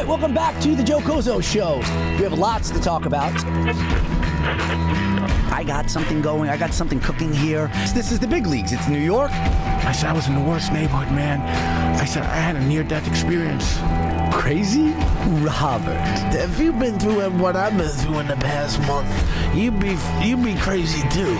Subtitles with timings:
[0.00, 1.76] right, welcome back to the Joe Cozzo Show.
[2.16, 3.32] We have lots to talk about.
[5.52, 6.48] I got something going.
[6.48, 7.70] I got something cooking here.
[7.94, 8.72] This is the big leagues.
[8.72, 9.30] It's New York.
[9.30, 11.42] I said I was in the worst neighborhood, man.
[12.00, 13.78] I said I had a near-death experience.
[14.32, 14.90] Crazy?
[15.44, 16.00] Robert,
[16.34, 19.10] if you've been through what I've been through in the past month,
[19.54, 21.36] you'd be you'd be crazy too.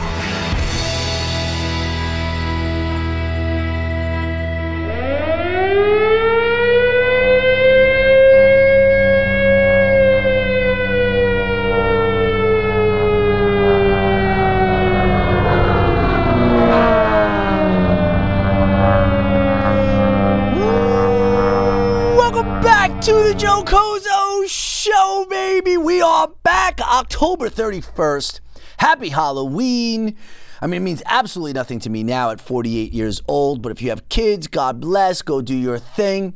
[27.21, 28.41] October 31st.
[28.79, 30.17] Happy Halloween.
[30.63, 33.83] I mean, it means absolutely nothing to me now at 48 years old, but if
[33.83, 36.35] you have kids, God bless, go do your thing.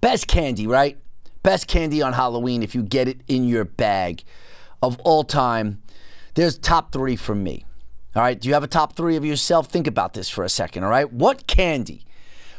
[0.00, 0.98] Best candy, right?
[1.42, 4.22] Best candy on Halloween if you get it in your bag
[4.84, 5.82] of all time.
[6.34, 7.64] There's top three for me.
[8.14, 8.40] All right.
[8.40, 9.66] Do you have a top three of yourself?
[9.66, 10.84] Think about this for a second.
[10.84, 11.12] All right.
[11.12, 12.04] What candy,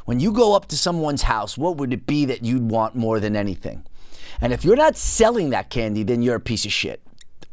[0.03, 3.21] when you go up to someone's house, what would it be that you'd want more
[3.21, 3.85] than anything?
[4.41, 7.01] And if you're not selling that candy, then you're a piece of shit.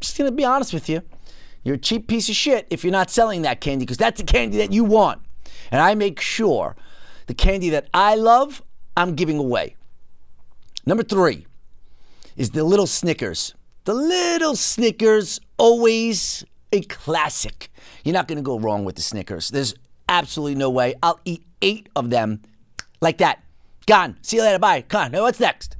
[0.00, 1.02] Just going to be honest with you.
[1.62, 4.26] You're a cheap piece of shit if you're not selling that candy because that's the
[4.26, 5.20] candy that you want.
[5.70, 6.76] And I make sure
[7.26, 8.62] the candy that I love,
[8.96, 9.76] I'm giving away.
[10.84, 11.46] Number three
[12.36, 13.54] is the little Snickers.
[13.84, 17.70] The little Snickers, always a classic.
[18.04, 19.48] You're not going to go wrong with the Snickers.
[19.48, 19.74] There's
[20.08, 20.94] absolutely no way.
[21.02, 22.42] I'll eat eight of them
[23.00, 23.42] like that.
[23.86, 24.16] Gone.
[24.22, 24.58] See you later.
[24.58, 24.82] Bye.
[24.82, 25.12] Come on.
[25.12, 25.76] Now What's next?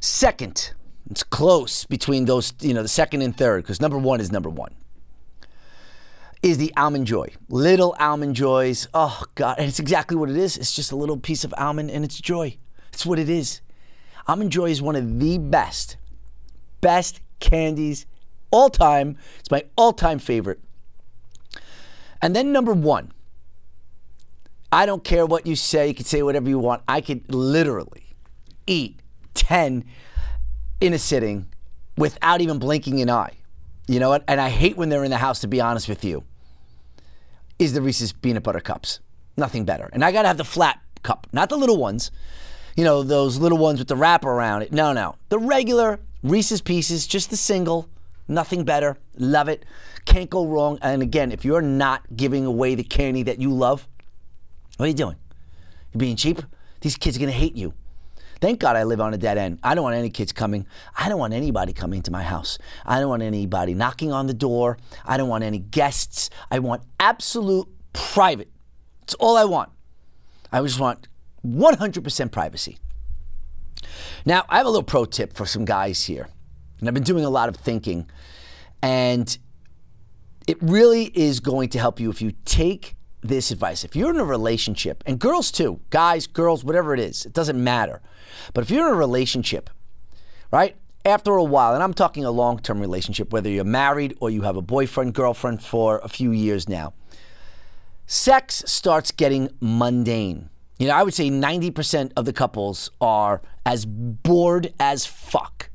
[0.00, 0.72] Second,
[1.10, 4.48] it's close between those, you know, the second and third, because number one is number
[4.48, 4.74] one,
[6.42, 7.32] is the Almond Joy.
[7.48, 8.86] Little Almond Joys.
[8.94, 9.58] Oh, God.
[9.58, 10.56] And it's exactly what it is.
[10.56, 12.56] It's just a little piece of almond and it's joy.
[12.92, 13.60] It's what it is.
[14.28, 15.96] Almond Joy is one of the best,
[16.80, 18.06] best candies
[18.50, 19.16] all time.
[19.40, 20.60] It's my all time favorite.
[22.22, 23.12] And then number one,
[24.70, 25.88] I don't care what you say.
[25.88, 26.82] You can say whatever you want.
[26.86, 28.14] I could literally
[28.66, 29.00] eat
[29.34, 29.84] 10
[30.80, 31.46] in a sitting
[31.96, 33.34] without even blinking an eye.
[33.86, 34.24] You know what?
[34.28, 36.24] And I hate when they're in the house, to be honest with you,
[37.58, 39.00] is the Reese's peanut butter cups.
[39.36, 39.90] Nothing better.
[39.92, 42.10] And I got to have the flat cup, not the little ones.
[42.76, 44.72] You know, those little ones with the wrapper around it.
[44.72, 45.16] No, no.
[45.28, 47.88] The regular Reese's Pieces, just the single.
[48.28, 48.96] Nothing better.
[49.16, 49.64] Love it.
[50.04, 50.78] Can't go wrong.
[50.82, 53.88] And again, if you're not giving away the candy that you love,
[54.76, 55.16] what are you doing?
[55.92, 56.42] You're being cheap?
[56.80, 57.74] These kids are going to hate you.
[58.40, 59.58] Thank God I live on a dead end.
[59.62, 60.66] I don't want any kids coming.
[60.96, 62.58] I don't want anybody coming to my house.
[62.86, 64.78] I don't want anybody knocking on the door.
[65.04, 66.30] I don't want any guests.
[66.50, 68.50] I want absolute private.
[69.02, 69.70] It's all I want.
[70.50, 71.06] I just want
[71.46, 72.78] 100% privacy.
[74.24, 76.28] Now, I have a little pro tip for some guys here.
[76.78, 78.10] And I've been doing a lot of thinking.
[78.82, 79.36] And
[80.46, 83.84] it really is going to help you if you take this advice.
[83.84, 87.62] If you're in a relationship, and girls too, guys, girls, whatever it is, it doesn't
[87.62, 88.00] matter.
[88.54, 89.70] But if you're in a relationship,
[90.50, 90.76] right?
[91.04, 94.42] After a while, and I'm talking a long term relationship, whether you're married or you
[94.42, 96.92] have a boyfriend, girlfriend for a few years now,
[98.06, 100.50] sex starts getting mundane.
[100.78, 105.69] You know, I would say 90% of the couples are as bored as fuck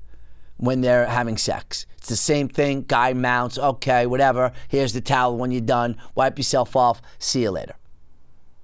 [0.57, 1.85] when they're having sex.
[1.97, 2.83] It's the same thing.
[2.83, 4.51] Guy mounts, okay, whatever.
[4.67, 5.97] Here's the towel when you're done.
[6.13, 7.01] Wipe yourself off.
[7.19, 7.75] See you later.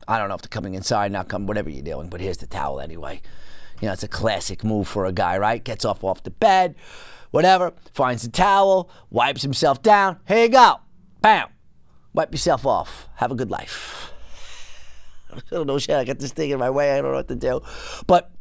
[0.08, 2.48] I don't know if they're coming inside, not coming, whatever you're doing, but here's the
[2.48, 3.22] towel anyway.
[3.82, 5.64] You know, it's a classic move for a guy, right?
[5.64, 6.76] Gets off off the bed,
[7.32, 10.20] whatever, finds the towel, wipes himself down.
[10.28, 10.82] Here you go.
[11.22, 11.50] Bam.
[12.14, 13.08] Wipe yourself off.
[13.16, 14.12] Have a good life.
[15.34, 15.96] I don't know shit.
[15.96, 16.92] I got this thing in my way.
[16.92, 17.62] I don't know what to do.
[18.06, 18.32] But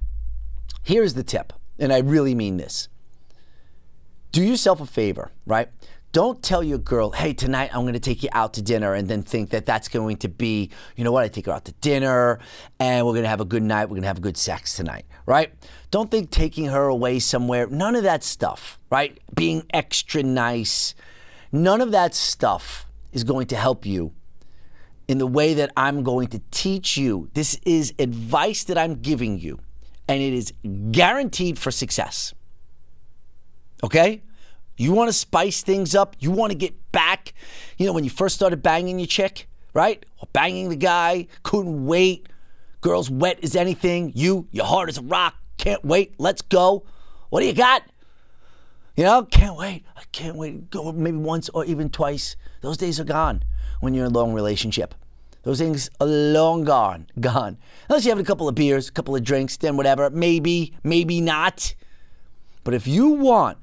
[0.82, 2.88] here's the tip, and I really mean this
[4.32, 5.68] do yourself a favor, right?
[6.12, 9.06] Don't tell your girl, hey, tonight I'm going to take you out to dinner and
[9.06, 11.72] then think that that's going to be, you know what, I take her out to
[11.74, 12.40] dinner
[12.80, 13.84] and we're going to have a good night.
[13.84, 15.52] We're going to have good sex tonight, right?
[15.92, 19.18] Don't think taking her away somewhere, none of that stuff, right?
[19.36, 20.96] Being extra nice,
[21.52, 24.12] none of that stuff is going to help you
[25.06, 27.30] in the way that I'm going to teach you.
[27.34, 29.60] This is advice that I'm giving you,
[30.08, 30.52] and it is
[30.90, 32.34] guaranteed for success.
[33.82, 34.22] Okay?
[34.76, 36.16] You want to spice things up?
[36.20, 37.34] You want to get back?
[37.76, 40.04] You know, when you first started banging your chick, right?
[40.18, 42.28] Or banging the guy, couldn't wait.
[42.80, 44.12] Girls wet as anything.
[44.14, 45.34] You, your heart is a rock.
[45.58, 46.14] Can't wait.
[46.18, 46.86] Let's go.
[47.28, 47.82] What do you got?
[48.96, 49.84] You know, can't wait.
[49.96, 50.70] I can't wait.
[50.70, 52.36] Go maybe once or even twice.
[52.62, 53.42] Those days are gone
[53.80, 54.94] when you're in a long relationship.
[55.42, 57.58] Those things are long gone, gone.
[57.88, 60.10] Unless you have a couple of beers, a couple of drinks, then whatever.
[60.10, 61.74] Maybe, maybe not.
[62.64, 63.58] But if you want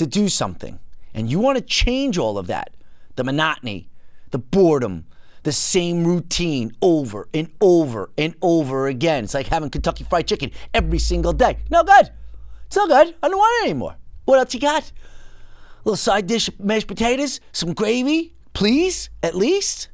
[0.00, 0.78] to do something
[1.12, 2.74] and you want to change all of that,
[3.16, 3.90] the monotony,
[4.30, 5.04] the boredom,
[5.42, 9.24] the same routine over and over and over again.
[9.24, 11.58] It's like having Kentucky Fried Chicken every single day.
[11.70, 12.10] No good.
[12.66, 13.14] It's no good.
[13.22, 13.96] I don't want it anymore.
[14.24, 14.84] What else you got?
[14.84, 14.92] A
[15.84, 19.88] little side dish mashed potatoes, some gravy, please, at least.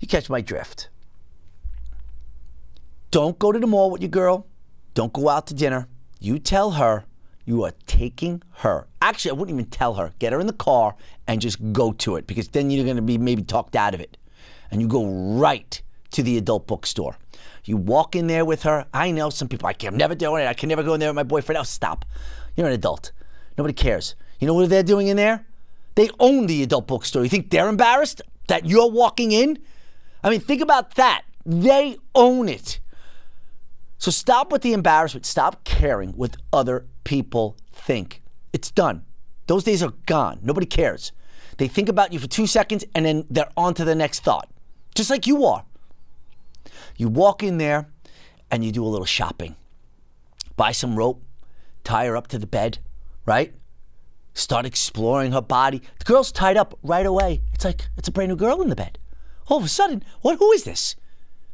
[0.00, 0.88] You catch my drift.
[3.12, 4.48] Don't go to the mall with your girl.
[4.94, 5.86] Don't go out to dinner.
[6.18, 7.04] You tell her
[7.44, 8.86] you are taking her.
[9.02, 10.12] Actually, I wouldn't even tell her.
[10.18, 10.94] Get her in the car
[11.26, 14.00] and just go to it because then you're going to be maybe talked out of
[14.00, 14.16] it.
[14.70, 15.06] And you go
[15.38, 15.80] right
[16.12, 17.16] to the adult bookstore.
[17.64, 18.86] You walk in there with her.
[18.92, 20.46] I know some people, I can never do it.
[20.46, 21.58] I can never go in there with my boyfriend.
[21.58, 22.04] Oh, stop.
[22.56, 23.12] You're an adult.
[23.56, 24.14] Nobody cares.
[24.38, 25.46] You know what they're doing in there?
[25.94, 27.22] They own the adult bookstore.
[27.22, 29.58] You think they're embarrassed that you're walking in?
[30.22, 31.22] I mean, think about that.
[31.46, 32.80] They own it.
[33.98, 35.24] So stop with the embarrassment.
[35.24, 38.22] Stop caring what other people think.
[38.52, 39.04] It's done.
[39.46, 40.40] Those days are gone.
[40.42, 41.12] Nobody cares.
[41.58, 44.48] They think about you for two seconds and then they're on to the next thought,
[44.94, 45.64] just like you are.
[46.96, 47.88] You walk in there
[48.50, 49.56] and you do a little shopping.
[50.56, 51.22] Buy some rope,
[51.82, 52.78] tie her up to the bed,
[53.26, 53.54] right?
[54.32, 55.82] Start exploring her body.
[55.98, 57.42] The girl's tied up right away.
[57.52, 58.98] It's like it's a brand new girl in the bed.
[59.46, 60.96] All of a sudden, what who is this?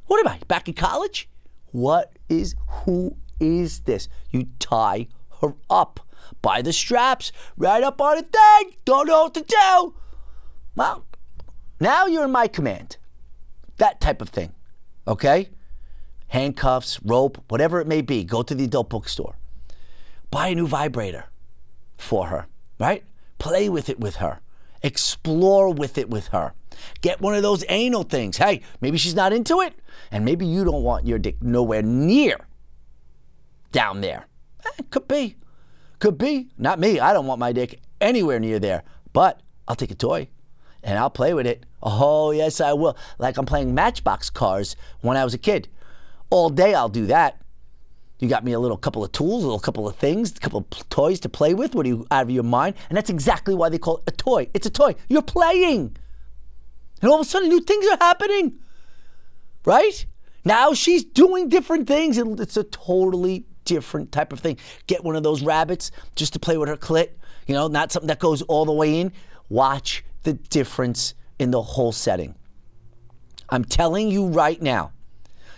[0.07, 0.39] What am I?
[0.49, 1.29] Back in college?
[1.73, 4.09] What is who is this?
[4.31, 5.09] You tie
[5.41, 6.01] her up
[6.43, 8.77] by the straps, right up on the thing.
[8.85, 9.95] Don't know what to do.
[10.77, 11.05] Well,
[11.81, 12.97] now you're in my command.
[13.77, 14.53] That type of thing.
[15.07, 15.49] Okay?
[16.29, 18.25] Handcuffs, rope, whatever it may be.
[18.25, 19.37] Go to the adult bookstore.
[20.31, 21.27] Buy a new vibrator
[21.99, 22.47] for her,
[22.79, 23.05] right?
[23.39, 24.41] Play with it with her.
[24.83, 26.55] Explore with it with her.
[27.01, 28.37] Get one of those anal things.
[28.37, 29.75] Hey, maybe she's not into it,
[30.11, 32.47] and maybe you don't want your dick nowhere near
[33.73, 34.27] down there.
[34.67, 35.37] Eh, could be.
[35.99, 36.49] Could be.
[36.59, 37.01] Not me.
[37.01, 38.83] I don't want my dick anywhere near there.
[39.13, 40.29] But I'll take a toy
[40.83, 41.65] and I'll play with it.
[41.83, 42.97] Oh, yes, I will.
[43.19, 45.69] Like I'm playing Matchbox cars when I was a kid.
[46.31, 47.41] All day I'll do that.
[48.19, 50.59] You got me a little couple of tools, a little couple of things, a couple
[50.59, 51.75] of toys to play with.
[51.75, 52.75] What are you out of your mind?
[52.89, 54.49] And that's exactly why they call it a toy.
[54.53, 54.95] It's a toy.
[55.09, 55.97] You're playing.
[57.01, 58.59] And all of a sudden, new things are happening.
[59.65, 60.05] Right?
[60.45, 64.59] Now she's doing different things, it's a totally different type of thing.
[64.89, 67.11] Get one of those rabbits just to play with her clit,
[67.47, 69.13] you know, not something that goes all the way in.
[69.49, 72.35] Watch the difference in the whole setting.
[73.49, 74.93] I'm telling you right now.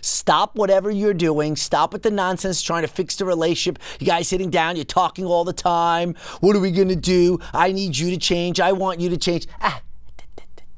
[0.01, 1.55] Stop whatever you're doing.
[1.55, 3.81] Stop with the nonsense trying to fix the relationship.
[3.99, 6.13] You guys sitting down, you're talking all the time.
[6.41, 7.39] What are we going to do?
[7.51, 8.59] I need you to change.
[8.59, 9.47] I want you to change.
[9.59, 9.81] Ah,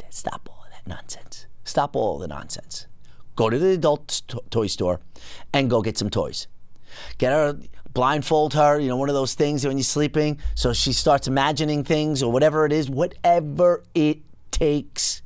[0.09, 1.47] stop all that nonsense.
[1.65, 2.87] Stop all the nonsense.
[3.35, 5.01] Go to the adult toy store
[5.51, 6.47] and go get some toys.
[7.17, 7.57] Get her,
[7.93, 11.83] blindfold her, you know, one of those things when you're sleeping, so she starts imagining
[11.83, 14.19] things or whatever it is, whatever it
[14.51, 15.21] takes.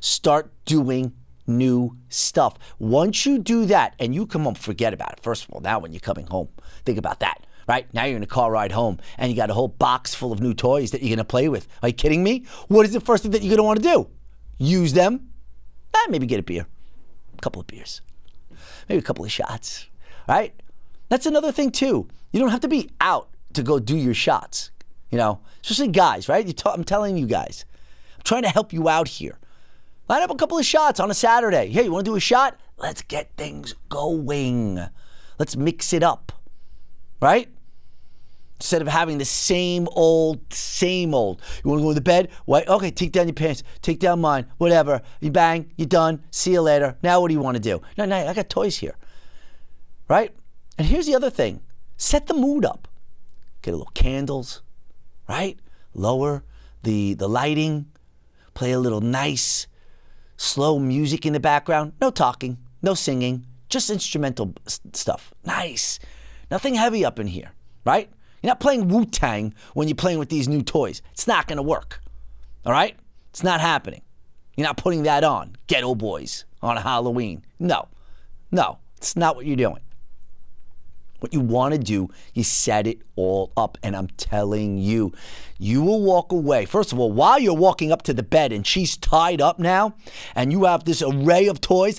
[0.00, 1.12] Start doing
[1.46, 2.58] new stuff.
[2.78, 5.20] Once you do that and you come home, forget about it.
[5.20, 6.48] First of all, now when you're coming home,
[6.84, 7.46] think about that.
[7.66, 10.32] Right now, you're in a car ride home and you got a whole box full
[10.32, 11.66] of new toys that you're gonna play with.
[11.82, 12.44] Are you kidding me?
[12.68, 14.08] What is the first thing that you're gonna wanna do?
[14.58, 15.30] Use them?
[15.94, 16.66] Eh, maybe get a beer,
[17.36, 18.02] a couple of beers,
[18.88, 19.86] maybe a couple of shots,
[20.28, 20.54] right?
[21.08, 22.08] That's another thing too.
[22.32, 24.70] You don't have to be out to go do your shots.
[25.10, 26.44] You know, especially guys, right?
[26.44, 27.64] T- I'm telling you guys,
[28.16, 29.38] I'm trying to help you out here.
[30.08, 31.68] Line up a couple of shots on a Saturday.
[31.68, 32.58] Hey, you want to do a shot?
[32.76, 34.84] Let's get things going.
[35.38, 36.32] Let's mix it up,
[37.22, 37.48] right?
[38.60, 41.40] Instead of having the same old, same old.
[41.62, 42.30] You want to go to bed?
[42.46, 45.00] Wait, okay, take down your pants, take down mine, whatever.
[45.20, 46.22] You bang, you're done.
[46.30, 46.96] See you later.
[47.02, 47.80] Now, what do you want to do?
[47.96, 48.96] No, no, I got toys here,
[50.08, 50.34] right?
[50.76, 51.60] And here's the other thing
[51.96, 52.88] set the mood up.
[53.62, 54.62] Get a little candles,
[55.28, 55.58] right?
[55.94, 56.44] Lower
[56.82, 57.86] the, the lighting,
[58.52, 59.66] play a little nice,
[60.36, 61.92] slow music in the background.
[62.00, 65.32] No talking, no singing, just instrumental stuff.
[65.44, 65.98] Nice.
[66.50, 67.52] Nothing heavy up in here,
[67.84, 68.10] right?
[68.42, 71.00] You're not playing Wu Tang when you're playing with these new toys.
[71.12, 72.00] It's not going to work,
[72.66, 72.96] all right?
[73.30, 74.02] It's not happening.
[74.56, 77.44] You're not putting that on, Geto Boys, on Halloween.
[77.58, 77.88] No,
[78.52, 79.80] no, it's not what you're doing.
[81.24, 83.78] What you want to do, you set it all up.
[83.82, 85.14] And I'm telling you,
[85.56, 86.66] you will walk away.
[86.66, 89.94] First of all, while you're walking up to the bed and she's tied up now,
[90.34, 91.98] and you have this array of toys,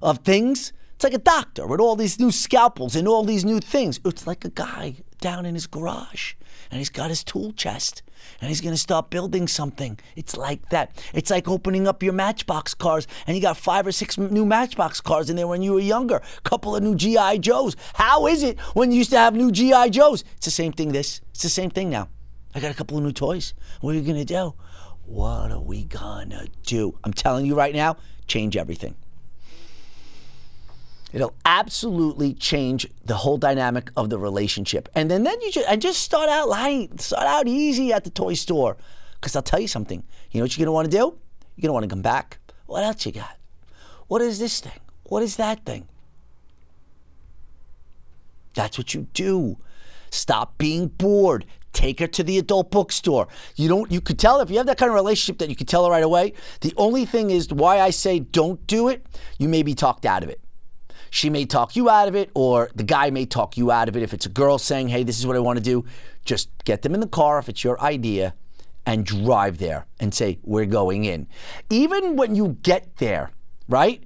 [0.00, 0.72] of things.
[1.00, 3.98] It's like a doctor with all these new scalpels and all these new things.
[4.04, 6.34] It's like a guy down in his garage
[6.70, 8.02] and he's got his tool chest
[8.38, 9.98] and he's going to start building something.
[10.14, 11.02] It's like that.
[11.14, 15.00] It's like opening up your Matchbox cars and you got five or six new Matchbox
[15.00, 16.20] cars in there when you were younger.
[16.42, 17.76] Couple of new GI Joes.
[17.94, 20.22] How is it when you used to have new GI Joes?
[20.36, 20.92] It's the same thing.
[20.92, 21.22] This.
[21.30, 22.10] It's the same thing now.
[22.54, 23.54] I got a couple of new toys.
[23.80, 24.52] What are you going to do?
[25.06, 26.98] What are we gonna do?
[27.02, 27.96] I'm telling you right now,
[28.28, 28.96] change everything.
[31.12, 34.88] It'll absolutely change the whole dynamic of the relationship.
[34.94, 38.10] And then, then you just, and just start out light, start out easy at the
[38.10, 38.76] toy store.
[39.14, 40.02] Because I'll tell you something.
[40.30, 41.18] You know what you're going to want to do?
[41.56, 42.38] You're going to want to come back.
[42.66, 43.36] What else you got?
[44.06, 44.80] What is this thing?
[45.04, 45.88] What is that thing?
[48.54, 49.58] That's what you do.
[50.10, 51.44] Stop being bored.
[51.72, 53.28] Take her to the adult bookstore.
[53.54, 55.68] You don't you could tell if you have that kind of relationship that you could
[55.68, 56.32] tell her right away.
[56.62, 59.06] The only thing is why I say don't do it,
[59.38, 60.40] you may be talked out of it.
[61.10, 63.96] She may talk you out of it, or the guy may talk you out of
[63.96, 64.02] it.
[64.02, 65.84] If it's a girl saying, Hey, this is what I want to do,
[66.24, 68.34] just get them in the car if it's your idea
[68.86, 71.26] and drive there and say, We're going in.
[71.68, 73.32] Even when you get there,
[73.68, 74.02] right?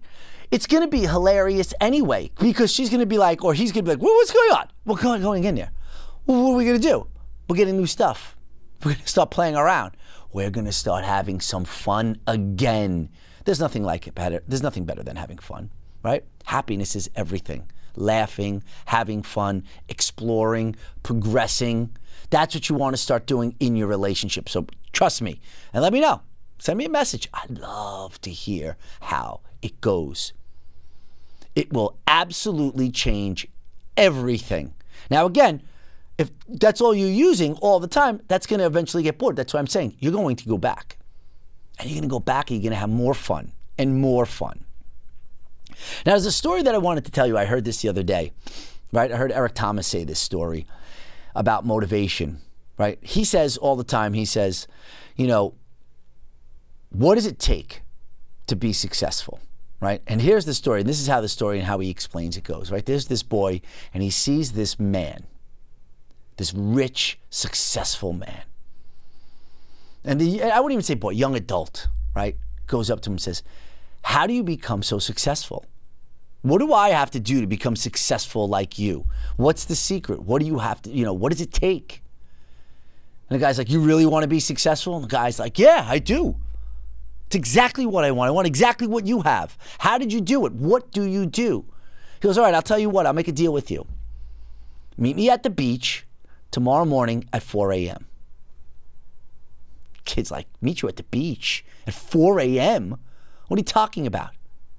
[0.50, 3.84] It's going to be hilarious anyway because she's going to be like, or he's going
[3.84, 4.68] to be like, well, What's going on?
[4.84, 5.70] We're going in there.
[6.26, 7.06] Well, what are we going to do?
[7.48, 8.36] We're getting new stuff.
[8.82, 9.96] We're going to start playing around.
[10.32, 13.10] We're going to start having some fun again.
[13.44, 14.42] There's nothing like it better.
[14.48, 15.70] There's nothing better than having fun,
[16.04, 16.24] right?
[16.44, 17.68] Happiness is everything.
[17.96, 21.96] Laughing, having fun, exploring, progressing.
[22.30, 24.48] That's what you want to start doing in your relationship.
[24.48, 25.40] So trust me
[25.72, 26.20] and let me know.
[26.58, 27.28] Send me a message.
[27.34, 30.32] I'd love to hear how it goes.
[31.54, 33.46] It will absolutely change
[33.96, 34.74] everything.
[35.10, 35.62] Now, again,
[36.18, 39.36] if that's all you're using all the time, that's going to eventually get bored.
[39.36, 40.98] That's why I'm saying you're going to go back.
[41.78, 44.26] And you're going to go back and you're going to have more fun and more
[44.26, 44.63] fun.
[46.04, 47.36] Now, there's a story that I wanted to tell you.
[47.36, 48.32] I heard this the other day,
[48.92, 49.10] right?
[49.10, 50.66] I heard Eric Thomas say this story
[51.34, 52.38] about motivation,
[52.78, 52.98] right?
[53.02, 54.66] He says all the time, he says,
[55.16, 55.54] you know,
[56.90, 57.82] what does it take
[58.46, 59.40] to be successful?
[59.80, 60.00] Right?
[60.06, 60.80] And here's the story.
[60.80, 62.86] And this is how the story and how he explains it goes, right?
[62.86, 63.60] There's this boy,
[63.92, 65.26] and he sees this man
[66.36, 68.42] this rich, successful man.
[70.04, 72.36] And the, I wouldn't even say boy, young adult, right?
[72.66, 73.42] Goes up to him and says,
[74.04, 75.64] How do you become so successful?
[76.42, 79.06] What do I have to do to become successful like you?
[79.36, 80.22] What's the secret?
[80.22, 82.02] What do you have to, you know, what does it take?
[83.28, 84.94] And the guy's like, You really want to be successful?
[84.94, 86.36] And the guy's like, Yeah, I do.
[87.26, 88.28] It's exactly what I want.
[88.28, 89.56] I want exactly what you have.
[89.78, 90.52] How did you do it?
[90.52, 91.64] What do you do?
[92.20, 93.86] He goes, All right, I'll tell you what, I'll make a deal with you.
[94.98, 96.06] Meet me at the beach
[96.50, 98.06] tomorrow morning at 4 a.m.
[100.04, 102.98] Kid's like, meet you at the beach at 4 a.m.
[103.48, 104.30] What are you talking about?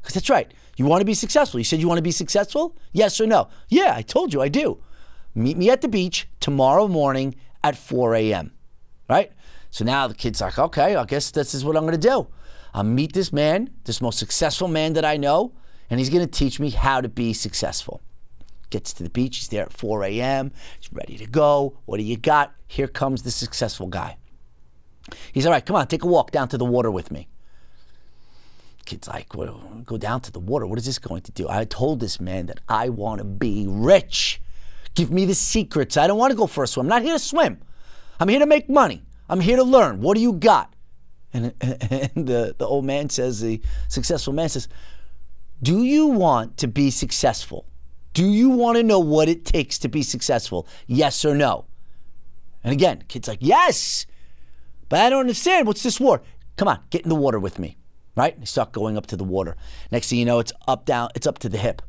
[0.02, 0.52] Because that's right.
[0.78, 1.60] You want to be successful.
[1.60, 2.76] You said you want to be successful?
[2.92, 3.48] Yes or no?
[3.70, 4.80] Yeah, I told you I do.
[5.34, 8.54] Meet me at the beach tomorrow morning at 4 a.m.
[9.10, 9.32] Right?
[9.72, 12.28] So now the kid's like, okay, I guess this is what I'm going to do.
[12.74, 15.54] I'll meet this man, this most successful man that I know,
[15.90, 18.02] and he's going to teach me how to be successful.
[18.70, 19.38] Gets to the beach.
[19.38, 20.52] He's there at 4 a.m.
[20.80, 21.78] He's ready to go.
[21.86, 22.54] What do you got?
[22.68, 24.18] Here comes the successful guy.
[25.32, 25.66] He's all right.
[25.66, 27.28] Come on, take a walk down to the water with me.
[28.86, 30.66] Kid's like, well, go down to the water.
[30.66, 31.50] What is this going to do?
[31.50, 34.42] I told this man that I want to be rich.
[34.94, 35.98] Give me the secrets.
[35.98, 36.86] I don't want to go for a swim.
[36.86, 37.60] I'm not here to swim.
[38.20, 39.04] I'm here to make money.
[39.28, 40.02] I'm here to learn.
[40.02, 40.74] What do you got?
[41.34, 44.68] And, and the, the old man says, the successful man says,
[45.62, 47.66] Do you want to be successful?
[48.16, 50.68] Do you want to know what it takes to be successful?
[50.88, 51.66] Yes or no?
[52.64, 54.08] And again, kid's like, yes,
[54.90, 55.68] but I don't understand.
[55.68, 56.22] What's this war?
[56.58, 57.78] Come on, get in the water with me,
[58.16, 58.40] right?
[58.40, 59.56] They start going up to the water.
[59.92, 61.10] Next thing you know, it's up down.
[61.16, 61.82] It's up to the hip.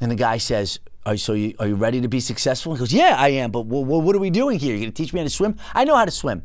[0.00, 2.92] And the guy says, "Are so you are you ready to be successful?" He goes,
[2.92, 3.50] "Yeah, I am.
[3.50, 4.72] But what are we doing here?
[4.72, 5.56] You're going to teach me how to swim?
[5.74, 6.42] I know how to swim."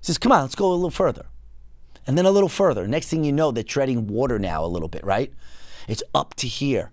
[0.00, 1.26] He says, "Come on, let's go a little further."
[2.06, 2.86] And then a little further.
[2.86, 5.32] Next thing you know, they're treading water now a little bit, right?
[5.88, 6.92] It's up to here.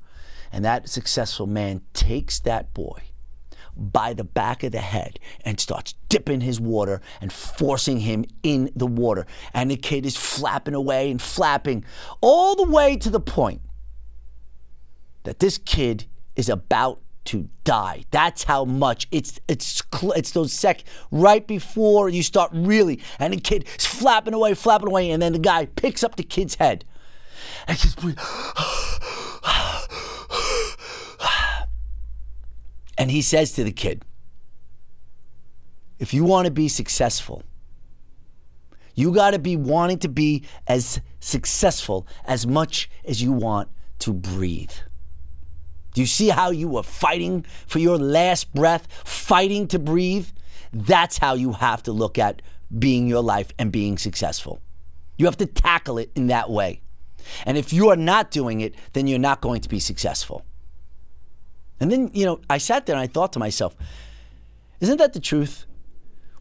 [0.54, 3.02] And that successful man takes that boy
[3.76, 8.72] by the back of the head and starts dipping his water and forcing him in
[8.76, 9.26] the water.
[9.54, 11.84] And the kid is flapping away and flapping
[12.22, 13.62] all the way to the point
[15.24, 18.04] that this kid is about to die.
[18.12, 19.84] That's how much it's it's
[20.16, 24.88] it's those sec right before you start really, and the kid is flapping away, flapping
[24.88, 26.84] away, and then the guy picks up the kid's head,
[27.68, 27.96] and he's
[33.02, 34.06] And he says to the kid,
[35.98, 37.42] if you want to be successful,
[38.94, 44.14] you got to be wanting to be as successful as much as you want to
[44.14, 44.74] breathe.
[45.96, 50.28] Do you see how you were fighting for your last breath, fighting to breathe?
[50.72, 52.44] That's how you have to look at
[52.78, 54.62] being your life and being successful.
[55.18, 56.82] You have to tackle it in that way.
[57.48, 60.46] And if you are not doing it, then you're not going to be successful.
[61.82, 63.76] And then, you know, I sat there and I thought to myself,
[64.80, 65.66] isn't that the truth?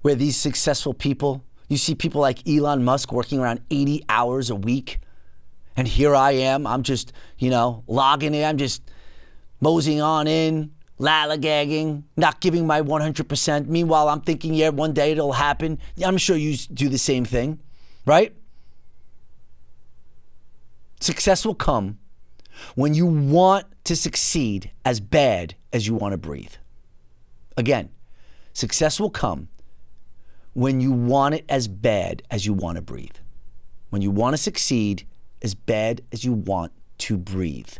[0.02, 4.54] Where these successful people, you see people like Elon Musk working around 80 hours a
[4.54, 5.00] week.
[5.76, 8.82] And here I am, I'm just, you know, logging in, I'm just
[9.60, 13.66] moseying on in, lallygagging, not giving my 100%.
[13.66, 15.78] Meanwhile, I'm thinking, yeah, one day it'll happen.
[16.04, 17.60] I'm sure you do the same thing,
[18.04, 18.34] right?
[21.00, 21.99] Success will come
[22.74, 26.54] when you want to succeed as bad as you want to breathe.
[27.56, 27.90] Again,
[28.52, 29.48] success will come
[30.52, 33.16] when you want it as bad as you want to breathe.
[33.90, 35.06] When you want to succeed
[35.42, 37.74] as bad as you want to breathe.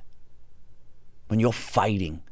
[1.29, 2.23] When you're fighting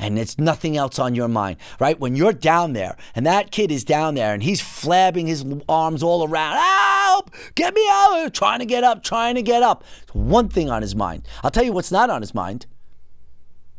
[0.00, 2.00] and it's nothing else on your mind, right?
[2.00, 6.02] When you're down there and that kid is down there and he's flabbing his arms
[6.02, 9.84] all around, help, get me out, trying to get up, trying to get up.
[10.12, 11.28] One thing on his mind.
[11.44, 12.66] I'll tell you what's not on his mind,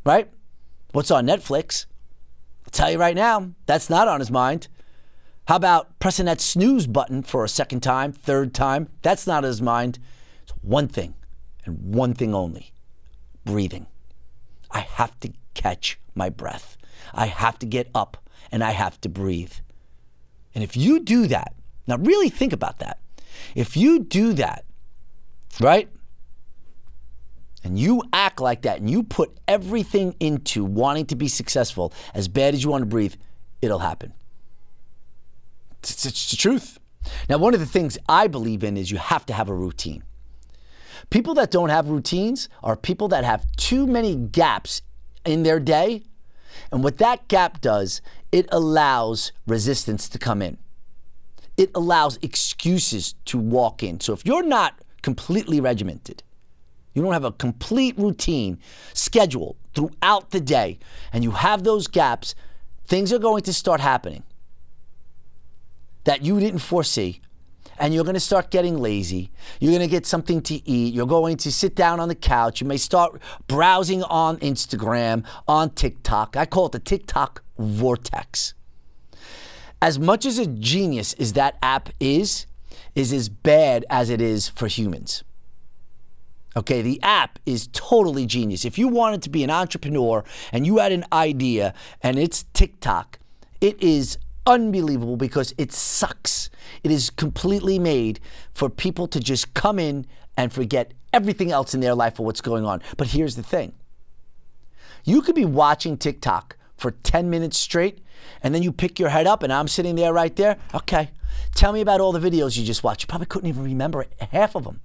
[0.05, 0.29] right?
[0.91, 1.87] What's on Netflix?
[2.65, 4.67] I'll tell you right now, that's not on his mind.
[5.47, 8.89] How about pressing that snooze button for a second time, third time?
[9.01, 9.97] That's not on his mind.
[10.43, 11.15] It's one thing
[11.65, 12.71] and one thing only
[13.43, 13.87] breathing.
[14.69, 16.77] I have to catch my breath.
[17.13, 18.17] I have to get up
[18.51, 19.53] and I have to breathe.
[20.53, 21.53] And if you do that,
[21.87, 22.99] now really think about that.
[23.55, 24.65] If you do that,
[25.59, 25.89] right?
[27.63, 32.27] And you act like that and you put everything into wanting to be successful as
[32.27, 33.15] bad as you want to breathe,
[33.61, 34.13] it'll happen.
[35.79, 36.79] It's, it's the truth.
[37.29, 40.03] Now, one of the things I believe in is you have to have a routine.
[41.09, 44.81] People that don't have routines are people that have too many gaps
[45.25, 46.03] in their day.
[46.71, 48.01] And what that gap does,
[48.31, 50.57] it allows resistance to come in.
[51.57, 53.99] It allows excuses to walk in.
[53.99, 56.23] So if you're not completely regimented,
[56.93, 58.59] you don't have a complete routine
[58.93, 60.79] schedule throughout the day,
[61.13, 62.35] and you have those gaps,
[62.85, 64.23] things are going to start happening
[66.03, 67.21] that you didn't foresee
[67.81, 69.31] and you're going to start getting lazy.
[69.59, 70.93] You're going to get something to eat.
[70.93, 72.61] You're going to sit down on the couch.
[72.61, 76.37] You may start browsing on Instagram, on TikTok.
[76.37, 78.53] I call it the TikTok vortex.
[79.81, 82.45] As much as a genius as that app is,
[82.93, 85.23] is as bad as it is for humans.
[86.55, 88.63] Okay, the app is totally genius.
[88.63, 93.17] If you wanted to be an entrepreneur and you had an idea and it's TikTok,
[93.59, 96.49] it is unbelievable because it sucks.
[96.83, 98.19] It is completely made
[98.53, 100.05] for people to just come in
[100.37, 102.81] and forget everything else in their life or what's going on.
[102.97, 103.73] But here's the thing
[105.03, 107.99] you could be watching TikTok for 10 minutes straight,
[108.41, 110.57] and then you pick your head up, and I'm sitting there right there.
[110.73, 111.11] Okay,
[111.53, 113.03] tell me about all the videos you just watched.
[113.03, 114.81] You probably couldn't even remember half of them.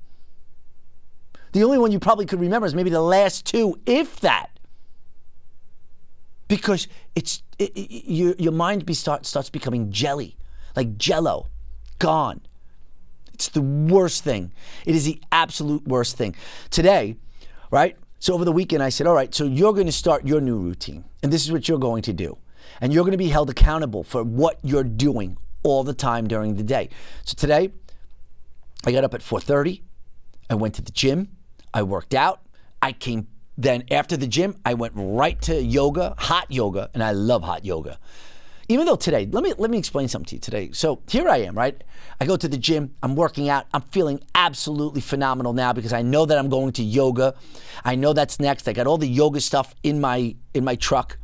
[1.53, 4.51] The only one you probably could remember is maybe the last two, if that
[6.49, 10.37] because it's it, it, your your mind be start, starts becoming jelly,
[10.75, 11.49] like jello,
[11.99, 12.41] gone.
[13.35, 14.53] It's the worst thing.
[14.87, 16.35] It is the absolute worst thing.
[16.71, 17.17] Today,
[17.71, 17.97] right?
[18.19, 20.59] So over the weekend, I said, all right, so you're going to start your new
[20.59, 22.39] routine, and this is what you're going to do,
[22.81, 26.57] and you're going to be held accountable for what you're doing all the time during
[26.57, 26.89] the day.
[27.25, 27.73] So today,
[28.87, 29.83] I got up at 4:30.
[30.49, 31.37] I went to the gym.
[31.75, 32.41] I worked out.
[32.81, 33.27] I came
[33.59, 37.64] then after the gym, I went right to yoga, hot yoga, and I love hot
[37.64, 37.99] yoga.
[38.69, 40.71] Even though today, let me let me explain something to you today.
[40.73, 41.83] So here I am, right?
[42.21, 46.03] I go to the gym, I'm working out, I'm feeling absolutely phenomenal now because I
[46.03, 47.35] know that I'm going to yoga.
[47.85, 48.66] I know that's next.
[48.66, 51.16] I got all the yoga stuff in my in my truck.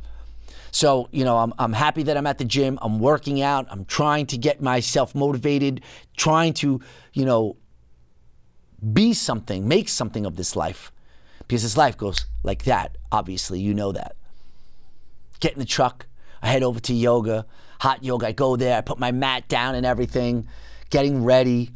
[0.71, 2.79] So, you know, I'm, I'm happy that I'm at the gym.
[2.81, 3.67] I'm working out.
[3.69, 5.81] I'm trying to get myself motivated,
[6.17, 7.57] trying to, you know,
[8.91, 10.92] be something, make something of this life
[11.53, 12.97] because his life goes like that.
[13.11, 14.15] Obviously, you know that.
[15.39, 16.07] Get in the truck.
[16.41, 17.45] I head over to yoga,
[17.79, 18.25] hot yoga.
[18.25, 18.75] I go there.
[18.75, 20.47] I put my mat down and everything,
[20.89, 21.69] getting ready.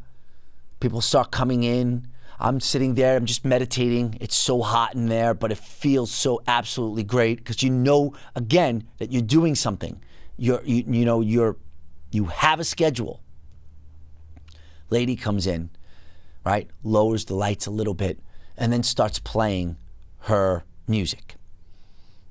[0.80, 2.08] People start coming in.
[2.40, 3.18] I'm sitting there.
[3.18, 4.18] I'm just meditating.
[4.20, 8.88] It's so hot in there, but it feels so absolutely great because you know again
[8.98, 10.02] that you're doing something.
[10.38, 11.56] You're you, you know you're
[12.10, 13.22] you have a schedule.
[14.90, 15.70] Lady comes in,
[16.44, 16.68] right?
[16.82, 18.20] Lowers the lights a little bit
[18.58, 19.78] and then starts playing
[20.22, 21.36] her music.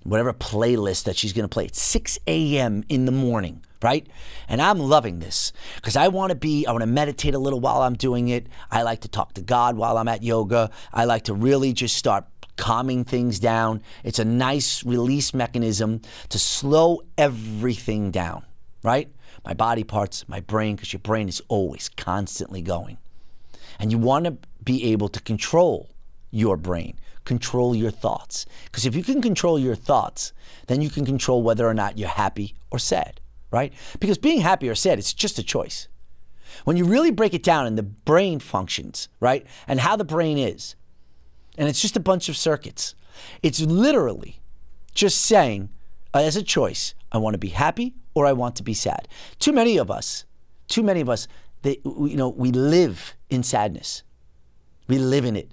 [0.02, 2.84] Whatever playlist that she's going to play at 6 a.m.
[2.88, 4.06] in the morning, right?
[4.48, 7.58] And I'm loving this because I want to be, I want to meditate a little
[7.58, 8.46] while I'm doing it.
[8.70, 10.70] I like to talk to God while I'm at yoga.
[10.92, 12.24] I like to really just start
[12.56, 13.82] calming things down.
[14.04, 18.44] It's a nice release mechanism to slow everything down,
[18.82, 19.10] right?
[19.44, 22.98] My body parts, my brain, because your brain is always constantly going.
[23.78, 25.90] And you want to be able to control
[26.30, 28.46] your brain, control your thoughts.
[28.66, 30.32] Because if you can control your thoughts,
[30.66, 33.72] then you can control whether or not you're happy or sad, right?
[34.00, 35.88] Because being happy or sad, it's just a choice.
[36.64, 40.38] When you really break it down and the brain functions, right, and how the brain
[40.38, 40.76] is,
[41.58, 42.94] and it's just a bunch of circuits,
[43.42, 44.40] it's literally
[44.94, 45.68] just saying,
[46.14, 49.08] uh, as a choice, I want to be happy or I want to be sad.
[49.38, 50.24] Too many of us,
[50.68, 51.28] too many of us,
[51.62, 54.02] they, you know, we live in sadness.
[54.88, 55.50] We live in it.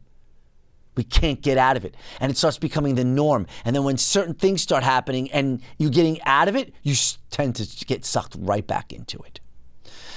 [0.96, 1.96] We can't get out of it.
[2.20, 3.48] And it starts becoming the norm.
[3.66, 6.96] And then when certain things start happening and you're getting out of it, you
[7.32, 9.40] tend to get sucked right back into it.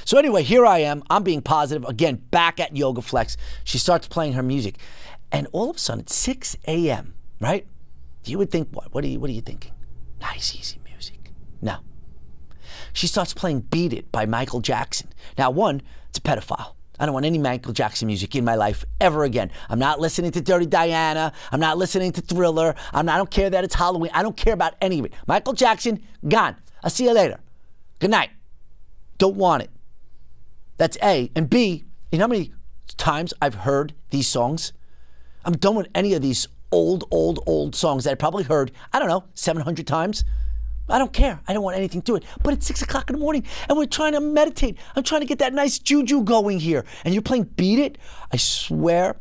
[0.04, 1.02] So anyway, here I am.
[1.10, 1.84] I'm being positive.
[1.84, 3.36] Again, back at Yoga Flex.
[3.64, 4.76] She starts playing her music.
[5.32, 7.66] And all of a sudden, it's 6 a.m., right?
[8.24, 8.94] You would think, what?
[8.94, 9.72] What are you, what are you thinking?
[10.20, 11.32] Nice, easy music.
[11.60, 11.78] No.
[12.92, 15.12] She starts playing Beat It by Michael Jackson.
[15.36, 16.75] Now, one, it's a pedophile.
[16.98, 19.50] I don't want any Michael Jackson music in my life ever again.
[19.68, 21.32] I'm not listening to Dirty Diana.
[21.52, 22.74] I'm not listening to Thriller.
[22.92, 24.10] I'm not, I don't care that it's Halloween.
[24.14, 25.12] I don't care about any of it.
[25.26, 26.56] Michael Jackson, gone.
[26.82, 27.40] I'll see you later.
[27.98, 28.30] Good night.
[29.18, 29.70] Don't want it.
[30.76, 31.30] That's A.
[31.34, 32.52] And B, you know how many
[32.96, 34.72] times I've heard these songs?
[35.44, 38.98] I'm done with any of these old, old, old songs that I probably heard, I
[38.98, 40.24] don't know, 700 times.
[40.88, 41.40] I don't care.
[41.48, 42.24] I don't want anything to it.
[42.42, 44.78] But it's six o'clock in the morning and we're trying to meditate.
[44.94, 46.84] I'm trying to get that nice juju going here.
[47.04, 47.98] And you're playing Beat It?
[48.32, 49.16] I swear,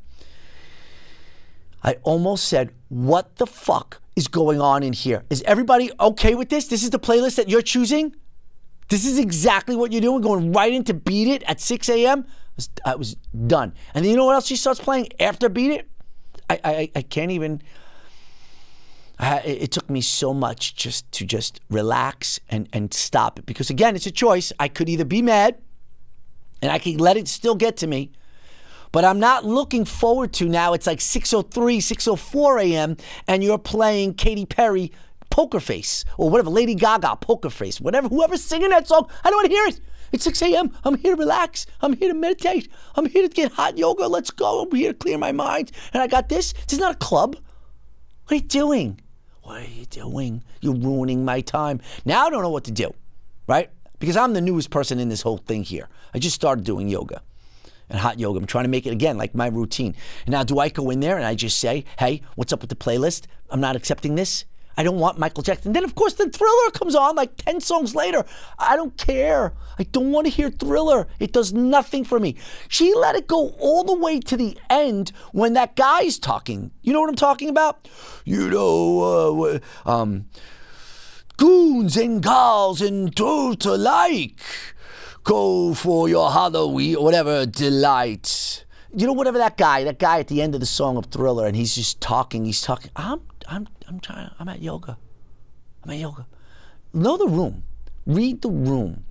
[1.84, 5.23] I almost said, What the fuck is going on in here?
[5.30, 6.67] Is everybody okay with this?
[6.67, 8.15] This is the playlist that you're choosing?
[8.89, 12.25] This is exactly what you're doing, going right into Beat It at 6 a.m.?
[12.86, 13.15] I was
[13.47, 13.73] done.
[13.93, 15.89] And then you know what else she starts playing after Beat It?
[16.49, 17.62] I, I, I can't even.
[19.19, 23.95] It took me so much just to just relax and, and stop it because again
[23.95, 25.58] it's a choice i could either be mad
[26.62, 28.12] and i could let it still get to me
[28.91, 32.97] but i'm not looking forward to now it's like 603 604 a.m
[33.28, 34.91] and you're playing Katy Perry
[35.30, 39.38] poker face or whatever lady gaga poker face whatever whoever's singing that song i don't
[39.38, 39.80] want to hear it
[40.12, 40.71] it's 6 a.m.
[40.86, 41.65] I'm here to relax.
[41.82, 42.71] I'm here to meditate.
[42.95, 44.08] I'm here to get hot yoga.
[44.08, 44.62] Let's go.
[44.62, 45.71] I'm here to clear my mind.
[45.93, 46.54] And I got this.
[46.54, 47.36] This is not a club.
[47.36, 49.01] What are you doing?
[49.45, 50.43] What are you doing?
[50.60, 51.79] You're ruining my time.
[52.03, 52.95] Now I don't know what to do,
[53.45, 53.69] right?
[53.99, 55.88] Because I'm the newest person in this whole thing here.
[56.15, 57.21] I just started doing yoga
[57.88, 58.39] and hot yoga.
[58.39, 59.95] I'm trying to make it again like my routine.
[60.25, 62.75] Now, do I go in there and I just say, hey, what's up with the
[62.75, 63.27] playlist?
[63.51, 64.45] I'm not accepting this.
[64.78, 65.74] I don't want Michael Jackson.
[65.74, 68.26] Then, of course, the thriller comes on like 10 songs later.
[68.60, 69.54] I don't care.
[69.80, 71.08] I don't want to hear thriller.
[71.20, 72.36] It does nothing for me.
[72.68, 76.72] She let it go all the way to the end when that guy's talking.
[76.82, 77.88] You know what I'm talking about?
[78.26, 80.26] You know, uh, um,
[81.38, 84.42] goons and gals and truth alike.
[85.24, 88.66] Go for your Halloween, whatever delight.
[88.96, 91.48] You know, whatever that guy, that guy at the end of the song of Thriller,
[91.48, 92.46] and he's just talking.
[92.46, 92.92] He's talking.
[92.96, 94.30] I'm I'm I'm trying.
[94.39, 94.98] I'm at yoga.
[95.84, 96.26] I'm at yoga.
[96.93, 97.63] Know the room.
[98.06, 99.06] Read the room.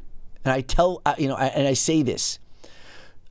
[0.44, 2.38] And I tell you know, and I say this,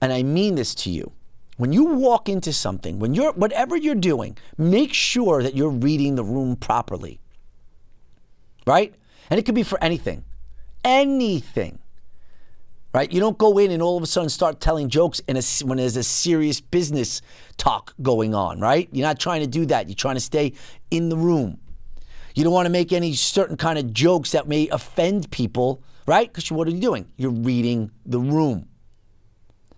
[0.01, 1.12] and I mean this to you.
[1.58, 6.15] When you walk into something, when you're whatever you're doing, make sure that you're reading
[6.15, 7.19] the room properly.
[8.65, 8.95] Right?
[9.29, 10.25] And it could be for anything.
[10.84, 11.79] Anything
[12.93, 13.12] right?
[13.12, 15.77] You don't go in and all of a sudden start telling jokes in a, when
[15.77, 17.21] there's a serious business
[17.58, 18.88] talk going on, right?
[18.91, 19.89] You're not trying to do that.
[19.89, 20.53] You're trying to stay
[20.91, 21.60] in the room.
[22.36, 26.32] You don't want to make any certain kind of jokes that may offend people, right?
[26.32, 27.12] Because what are you doing?
[27.17, 28.69] You're reading the room.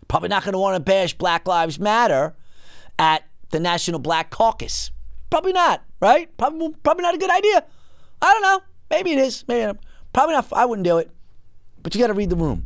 [0.08, 2.36] Probably not going to want to bash Black Lives Matter
[3.00, 4.92] at the National Black Caucus.
[5.30, 6.36] Probably not, right?
[6.38, 7.66] Probably, probably not a good idea.
[8.22, 8.62] I don't know.
[8.90, 9.44] Maybe it is.
[9.48, 9.78] Maybe.
[10.14, 10.48] Probably not.
[10.54, 11.12] I wouldn't do it.
[11.82, 12.66] But you got to read the room.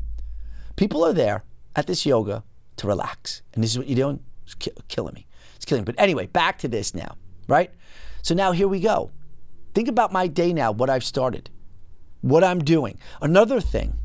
[0.79, 1.43] People are there
[1.75, 2.41] at this yoga
[2.77, 3.41] to relax.
[3.53, 4.23] And this is what you're doing?
[4.45, 5.27] It's ki- killing me.
[5.57, 5.85] It's killing me.
[5.85, 7.17] But anyway, back to this now,
[7.49, 7.69] right?
[8.21, 9.11] So now here we go.
[9.73, 11.49] Think about my day now, what I've started,
[12.21, 12.97] what I'm doing.
[13.21, 13.95] Another thing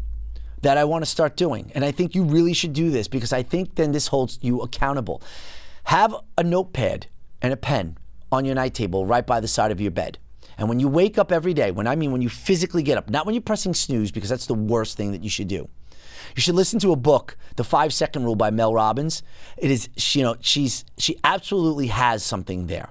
[0.63, 3.33] that I want to start doing, and I think you really should do this because
[3.33, 5.23] I think then this holds you accountable.
[5.85, 7.07] Have a notepad
[7.41, 7.99] and a pen
[8.33, 10.19] on your night table right by the side of your bed.
[10.59, 13.09] And when you wake up every day, when I mean when you physically get up,
[13.09, 15.69] not when you're pressing snooze, because that's the worst thing that you should do.
[16.37, 19.23] You should listen to a book, The Five Second Rule by Mel Robbins.
[19.57, 22.91] It is, you know, she's she absolutely has something there.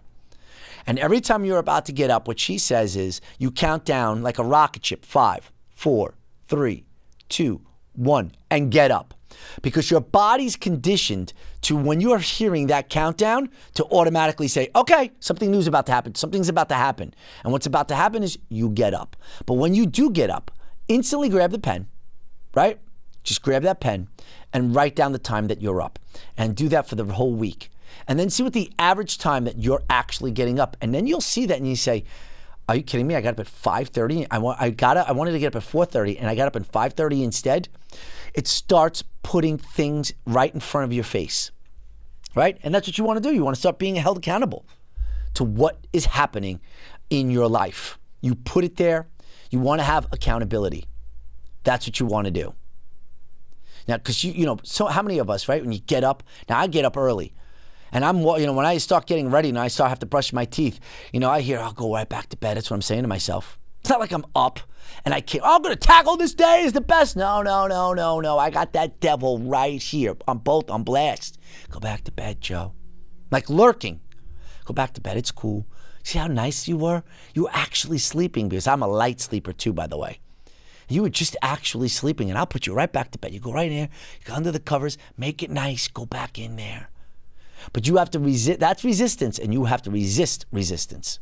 [0.86, 4.22] And every time you're about to get up, what she says is you count down
[4.22, 6.16] like a rocket ship five, four,
[6.48, 6.86] three,
[7.30, 7.62] two,
[7.94, 9.14] one, and get up.
[9.62, 15.12] Because your body's conditioned to when you are hearing that countdown to automatically say, okay,
[15.20, 16.14] something new's about to happen.
[16.16, 17.14] Something's about to happen.
[17.44, 19.16] And what's about to happen is you get up.
[19.46, 20.52] But when you do get up,
[20.88, 21.88] instantly grab the pen,
[22.54, 22.80] right?
[23.24, 24.08] Just grab that pen
[24.52, 26.00] and write down the time that you're up.
[26.38, 27.70] And do that for the whole week.
[28.08, 30.76] And then see what the average time that you're actually getting up.
[30.82, 32.04] And then you'll see that and you say,
[32.68, 33.16] are you kidding me?
[33.16, 34.28] I got up at 5:30.
[34.32, 36.56] I want I got I wanted to get up at 4:30 and I got up
[36.56, 37.70] at 5:30 instead.
[38.34, 41.52] It starts putting things right in front of your face.
[42.36, 42.58] Right?
[42.64, 43.36] And that's what you want to do.
[43.36, 44.66] You want to start being held accountable
[45.36, 46.62] to what is happening
[47.10, 48.00] in your life.
[48.22, 49.08] You put it there.
[49.52, 50.86] You want to have accountability.
[51.64, 52.56] That's what you want to do.
[53.88, 55.62] Now, because you, you know, so how many of us, right?
[55.62, 57.34] When you get up, now I get up early.
[57.92, 60.34] And I'm, you know, when I start getting ready and I start have to brush
[60.34, 60.80] my teeth,
[61.12, 62.58] you know, I hear I'll go right back to bed.
[62.58, 63.60] That's what I'm saying to myself.
[63.82, 64.60] It's not like I'm up
[65.06, 65.44] and I can't.
[65.46, 67.16] Oh, I'm gonna tackle this day is the best.
[67.16, 68.40] No, no, no, no, no.
[68.40, 70.16] I got that devil right here.
[70.28, 71.38] I'm both on blast.
[71.70, 72.74] Go back to bed, Joe.
[73.30, 74.00] Like lurking.
[74.66, 75.18] Go back to bed.
[75.18, 75.68] It's cool.
[76.04, 77.04] See how nice you were?
[77.34, 80.20] You were actually sleeping because I'm a light sleeper too, by the way.
[80.88, 83.34] You were just actually sleeping, and I'll put you right back to bed.
[83.34, 86.38] You go right in there, you go under the covers, make it nice, go back
[86.38, 86.90] in there.
[87.72, 91.20] But you have to resist, that's resistance, and you have to resist resistance.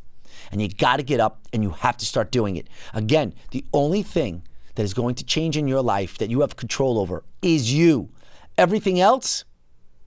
[0.50, 2.68] And you got to get up and you have to start doing it.
[2.92, 4.42] Again, the only thing
[4.74, 8.10] that is going to change in your life that you have control over is you.
[8.58, 9.44] Everything else,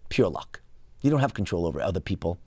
[0.10, 0.62] pure luck.
[1.02, 2.38] You don't have control over other people.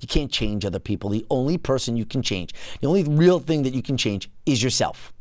[0.00, 1.10] You can't change other people.
[1.10, 4.62] The only person you can change, the only real thing that you can change is
[4.62, 5.12] yourself.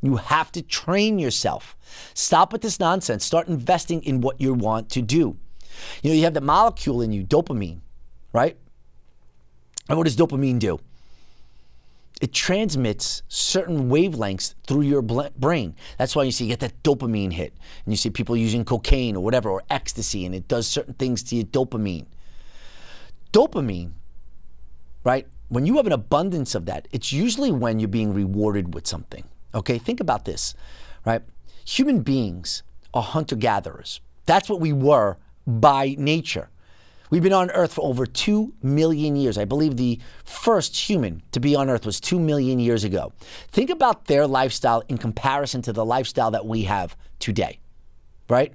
[0.00, 1.76] You have to train yourself.
[2.14, 3.24] Stop with this nonsense.
[3.24, 5.36] Start investing in what you want to do.
[6.02, 7.80] You know, you have the molecule in you, dopamine,
[8.32, 8.56] right?
[9.88, 10.78] And what does dopamine do?
[12.20, 15.76] It transmits certain wavelengths through your brain.
[15.98, 17.54] That's why you see you get that dopamine hit.
[17.84, 21.22] And you see people using cocaine or whatever, or ecstasy, and it does certain things
[21.24, 22.06] to your dopamine.
[23.32, 23.92] Dopamine,
[25.04, 25.28] right?
[25.48, 29.24] When you have an abundance of that, it's usually when you're being rewarded with something.
[29.54, 30.54] Okay, think about this,
[31.04, 31.22] right?
[31.64, 32.62] Human beings
[32.94, 34.00] are hunter gatherers.
[34.26, 36.50] That's what we were by nature.
[37.10, 39.38] We've been on Earth for over 2 million years.
[39.38, 43.12] I believe the first human to be on Earth was 2 million years ago.
[43.50, 47.60] Think about their lifestyle in comparison to the lifestyle that we have today,
[48.28, 48.52] right?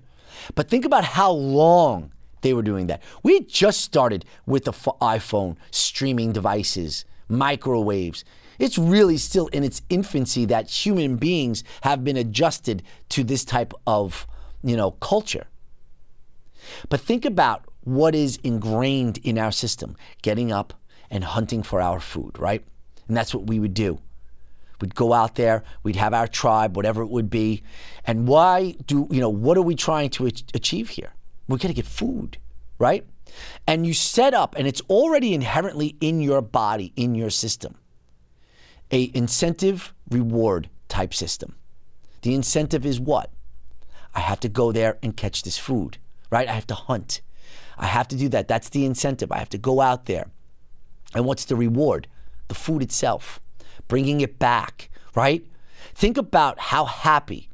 [0.54, 3.02] But think about how long they were doing that.
[3.24, 8.24] We just started with the iPhone, streaming devices, microwaves.
[8.60, 13.74] It's really still in its infancy that human beings have been adjusted to this type
[13.88, 14.28] of,
[14.64, 15.48] you know, culture.
[16.90, 20.74] But think about what is ingrained in our system getting up
[21.10, 22.64] and hunting for our food, right?
[23.08, 24.00] And that's what we would do.
[24.82, 27.64] We'd go out there, we'd have our tribe, whatever it would be.
[28.06, 31.14] And why do, you know, what are we trying to achieve here?
[31.48, 32.38] We're going to get food,
[32.80, 33.06] right?
[33.66, 37.76] And you set up, and it's already inherently in your body, in your system,
[38.94, 41.56] a incentive reward type system.
[42.22, 43.30] The incentive is what?
[44.16, 45.98] I have to go there and catch this food
[46.34, 46.50] right?
[46.50, 47.22] I have to hunt.
[47.78, 48.48] I have to do that.
[48.48, 49.32] That's the incentive.
[49.32, 50.32] I have to go out there.
[51.14, 52.08] And what's the reward?
[52.48, 53.40] The food itself,
[53.88, 55.46] bringing it back, right?
[55.94, 57.50] Think about how happy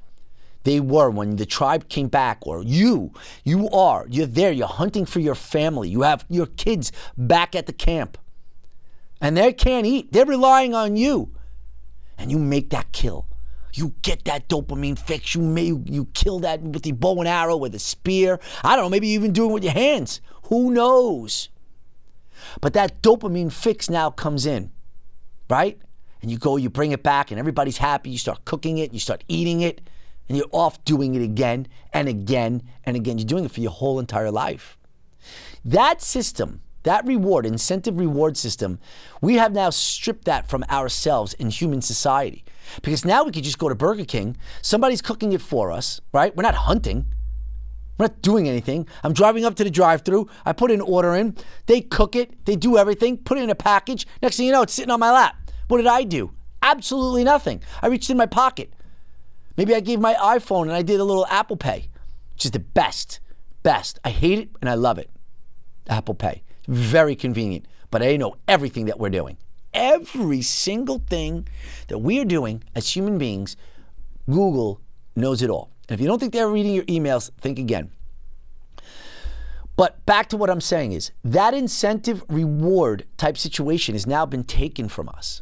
[0.64, 3.12] they were when the tribe came back, or you,
[3.44, 7.66] you are, you're there, you're hunting for your family, you have your kids back at
[7.66, 8.18] the camp,
[9.22, 11.32] and they can't eat, they're relying on you,
[12.18, 13.26] and you make that kill.
[13.74, 15.36] You get that dopamine fix.
[15.36, 18.40] You may you kill that with the bow and arrow, with a spear.
[18.64, 18.90] I don't know.
[18.90, 20.22] Maybe you even do it with your hands.
[20.46, 21.50] Who knows?
[22.62, 24.72] But that dopamine fix now comes in,
[25.50, 25.80] right?
[26.22, 28.10] And you go, you bring it back, and everybody's happy.
[28.10, 29.82] You start cooking it, you start eating it,
[30.28, 33.18] and you're off doing it again and again and again.
[33.18, 34.78] You're doing it for your whole entire life.
[35.64, 38.80] That system that reward, incentive reward system,
[39.22, 42.44] we have now stripped that from ourselves in human society.
[42.82, 46.36] Because now we could just go to Burger King, somebody's cooking it for us, right?
[46.36, 47.06] We're not hunting.
[47.98, 48.88] We're not doing anything.
[49.04, 50.30] I'm driving up to the drive through.
[50.46, 51.36] I put an order in.
[51.66, 52.46] They cook it.
[52.46, 53.18] They do everything.
[53.18, 54.08] Put it in a package.
[54.22, 55.36] Next thing you know, it's sitting on my lap.
[55.68, 56.32] What did I do?
[56.62, 57.62] Absolutely nothing.
[57.82, 58.74] I reached in my pocket.
[59.58, 61.90] Maybe I gave my iPhone and I did a little Apple Pay,
[62.34, 63.20] which is the best.
[63.64, 64.00] Best.
[64.06, 65.10] I hate it and I love it.
[65.90, 66.44] Apple Pay.
[66.70, 67.66] Very convenient.
[67.90, 69.38] But I know everything that we're doing.
[69.74, 71.48] Every single thing
[71.88, 73.58] that we are doing as human beings,
[74.28, 74.80] Google
[75.16, 75.72] knows it all.
[75.88, 77.90] And if you don't think they're reading your emails, think again.
[79.76, 84.44] But back to what I'm saying is that incentive reward type situation has now been
[84.44, 85.42] taken from us.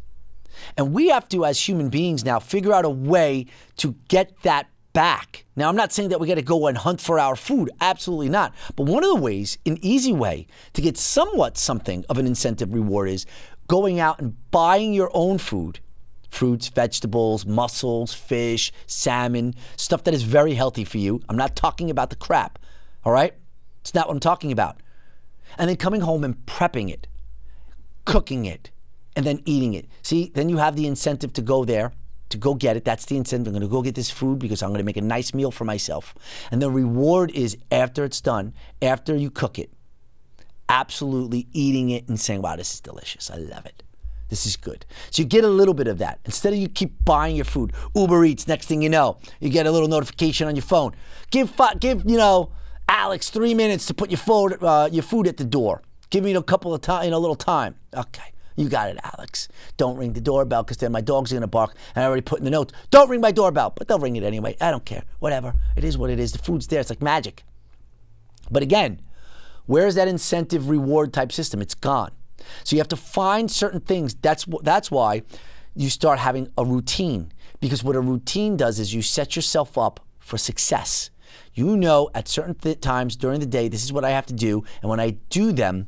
[0.77, 4.69] And we have to, as human beings, now figure out a way to get that
[4.97, 5.45] back.
[5.55, 7.69] Now, I'm not saying that we got to go and hunt for our food.
[7.79, 8.51] Absolutely not.
[8.75, 12.73] But one of the ways, an easy way to get somewhat something of an incentive
[12.73, 13.27] reward is
[13.67, 15.81] going out and buying your own food
[16.29, 21.21] fruits, vegetables, mussels, fish, salmon, stuff that is very healthy for you.
[21.29, 22.57] I'm not talking about the crap,
[23.05, 23.35] all right?
[23.81, 24.81] It's not what I'm talking about.
[25.59, 27.05] And then coming home and prepping it,
[28.05, 28.71] cooking it,
[29.15, 29.85] and then eating it.
[30.01, 31.93] See, then you have the incentive to go there,
[32.29, 32.85] to go get it.
[32.85, 33.47] That's the incentive.
[33.47, 35.51] I'm going to go get this food because I'm going to make a nice meal
[35.51, 36.13] for myself.
[36.51, 39.71] And the reward is after it's done, after you cook it,
[40.69, 43.31] absolutely eating it and saying, wow, this is delicious.
[43.31, 43.83] I love it.
[44.29, 44.85] This is good.
[45.09, 46.19] So you get a little bit of that.
[46.25, 49.65] Instead of you keep buying your food, Uber Eats, next thing you know, you get
[49.65, 50.93] a little notification on your phone.
[51.31, 52.51] Give, give you know,
[52.89, 55.81] Alex three minutes to put your food, uh, your food at the door.
[56.09, 57.75] Give me a couple of time, a little time.
[57.93, 58.33] Okay.
[58.57, 59.47] You got it, Alex.
[59.77, 61.75] Don't ring the doorbell because then my dog's are going to bark.
[61.95, 63.71] And I already put in the notes, don't ring my doorbell.
[63.75, 64.57] But they'll ring it anyway.
[64.59, 65.03] I don't care.
[65.19, 65.53] Whatever.
[65.75, 66.31] It is what it is.
[66.31, 66.81] The food's there.
[66.81, 67.43] It's like magic.
[68.49, 69.01] But again,
[69.67, 71.61] where's that incentive reward type system?
[71.61, 72.11] It's gone.
[72.63, 74.15] So you have to find certain things.
[74.15, 75.21] That's that's why
[75.75, 79.99] you start having a routine because what a routine does is you set yourself up
[80.19, 81.09] for success.
[81.53, 84.33] You know at certain th- times during the day this is what I have to
[84.33, 85.87] do and when I do them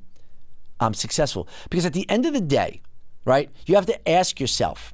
[0.80, 1.48] I'm successful.
[1.70, 2.82] Because at the end of the day,
[3.26, 3.50] right?
[3.66, 4.94] You have to ask yourself,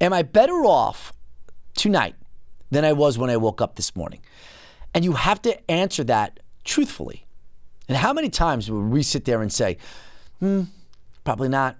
[0.00, 1.12] am I better off
[1.74, 2.14] tonight
[2.70, 4.20] than I was when I woke up this morning?
[4.94, 7.26] And you have to answer that truthfully.
[7.88, 9.78] And how many times would we sit there and say,
[10.40, 10.64] Hmm,
[11.24, 11.76] probably not.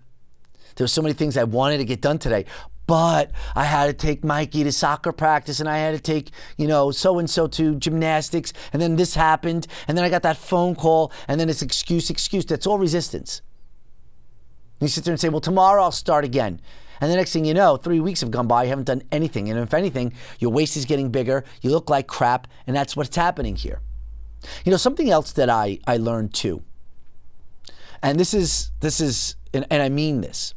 [0.76, 2.44] There were so many things I wanted to get done today,
[2.88, 6.66] but I had to take Mikey to soccer practice and I had to take, you
[6.66, 10.36] know, so and so to gymnastics and then this happened and then I got that
[10.36, 12.44] phone call and then it's excuse, excuse.
[12.44, 13.42] That's all resistance.
[14.80, 16.60] And you sit there and say, well, tomorrow I'll start again.
[17.00, 19.48] And the next thing you know, three weeks have gone by, you haven't done anything.
[19.48, 23.14] And if anything, your waist is getting bigger, you look like crap, and that's what's
[23.14, 23.80] happening here.
[24.64, 26.64] You know, something else that I, I learned too
[28.02, 30.54] and this is this is and, and I mean this,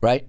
[0.00, 0.28] right?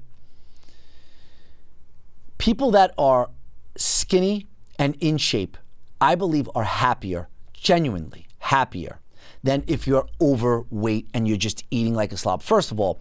[2.38, 3.30] People that are
[3.76, 4.45] skinny
[4.78, 5.58] and in shape,
[6.00, 9.00] I believe, are happier, genuinely happier,
[9.43, 12.41] than if you're overweight and you're just eating like a slob.
[12.41, 13.00] First of all,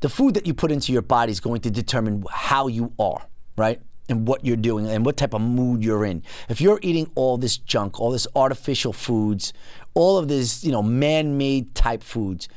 [0.00, 3.26] the food that you put into your body is going to determine how you are,
[3.56, 3.80] right?
[4.08, 6.22] and what you're doing and what type of mood you're in.
[6.48, 9.52] If you're eating all this junk, all this artificial foods,
[9.94, 12.48] all of this, you know, man-made type foods,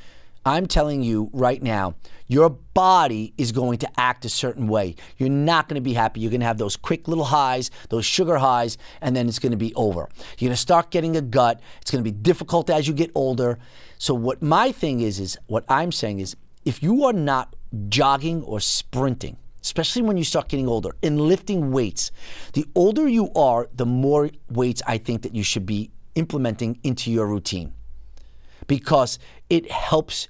[0.46, 1.96] I'm telling you right now,
[2.28, 4.96] your body is going to act a certain way.
[5.18, 6.22] You're not going to be happy.
[6.22, 9.52] You're going to have those quick little highs, those sugar highs, and then it's going
[9.52, 10.10] to be over.
[10.38, 11.62] You're going to start getting a gut.
[11.82, 13.60] It's going to be difficult as you get older.
[13.98, 17.56] So what my thing is is what I'm saying is if you are not
[17.90, 22.12] jogging or sprinting, especially when you start getting older, in lifting weights.
[22.54, 27.12] The older you are, the more weights I think that you should be implementing into
[27.12, 27.74] your routine
[28.68, 29.20] because
[29.50, 30.28] it helps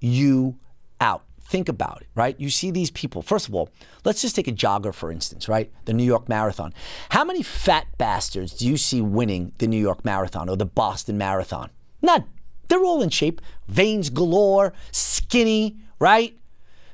[0.00, 0.58] you
[1.00, 1.24] out.
[1.40, 2.38] Think about it, right?
[2.40, 3.20] You see these people.
[3.20, 3.68] First of all,
[4.04, 5.70] let's just take a jogger, for instance, right?
[5.84, 6.72] The New York Marathon.
[7.10, 11.18] How many fat bastards do you see winning the New York Marathon or the Boston
[11.18, 11.70] Marathon?
[12.00, 12.24] None.
[12.68, 16.38] They're all in shape, veins galore, skinny, right?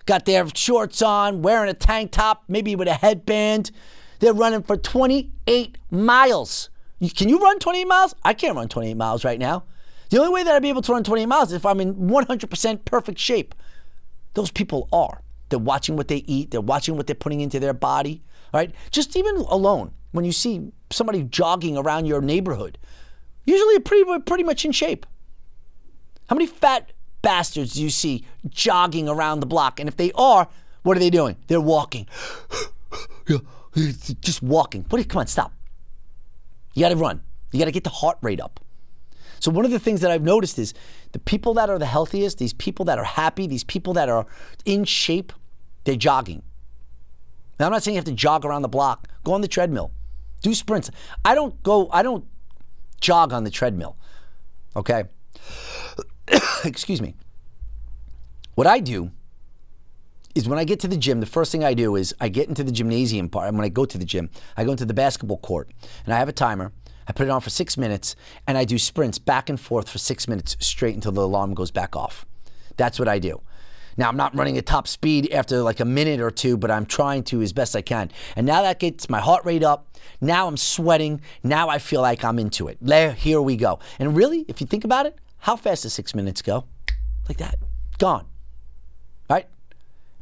[0.08, 3.70] got their shorts on, wearing a tank top, maybe with a headband.
[4.20, 6.70] They're running for 28 miles.
[7.14, 8.14] Can you run 28 miles?
[8.24, 9.64] I can't run 28 miles right now.
[10.10, 11.94] The only way that I'd be able to run 28 miles is if I'm in
[11.94, 13.54] 100% perfect shape.
[14.34, 15.22] Those people are.
[15.48, 18.74] They're watching what they eat, they're watching what they're putting into their body, right?
[18.90, 22.78] Just even alone, when you see somebody jogging around your neighborhood,
[23.46, 25.06] usually pretty, pretty much in shape.
[26.28, 26.92] How many fat
[27.22, 29.80] bastards do you see jogging around the block?
[29.80, 30.48] And if they are,
[30.82, 31.36] what are they doing?
[31.46, 32.06] They're walking.
[34.20, 34.84] Just walking.
[34.88, 35.08] What?
[35.08, 35.52] Come on, stop.
[36.74, 37.22] You got to run.
[37.52, 38.60] You got to get the heart rate up.
[39.40, 40.74] So one of the things that I've noticed is
[41.12, 44.26] the people that are the healthiest, these people that are happy, these people that are
[44.64, 45.32] in shape,
[45.84, 46.42] they're jogging.
[47.58, 49.08] Now I'm not saying you have to jog around the block.
[49.24, 49.92] Go on the treadmill.
[50.42, 50.90] Do sprints.
[51.24, 52.24] I don't go I don't
[53.00, 53.96] jog on the treadmill.
[54.76, 55.04] Okay?
[56.64, 57.14] excuse me.
[58.54, 59.10] What I do
[60.34, 62.48] is when I get to the gym, the first thing I do is I get
[62.48, 63.52] into the gymnasium part.
[63.52, 65.70] When I go to the gym, I go into the basketball court
[66.04, 66.72] and I have a timer.
[67.08, 68.14] I put it on for six minutes
[68.46, 71.70] and I do sprints back and forth for six minutes straight until the alarm goes
[71.70, 72.26] back off.
[72.76, 73.40] That's what I do.
[73.96, 76.86] Now, I'm not running at top speed after like a minute or two, but I'm
[76.86, 78.12] trying to as best I can.
[78.36, 79.88] And now that gets my heart rate up.
[80.20, 81.20] Now I'm sweating.
[81.42, 82.78] Now I feel like I'm into it.
[82.80, 83.80] There, here we go.
[83.98, 86.64] And really, if you think about it, how fast does six minutes go?
[87.28, 87.56] Like that.
[87.98, 88.26] Gone.